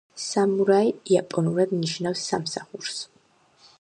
[0.21, 2.99] სამურაი იაპონურად ნიშნავს „სამსახურს“.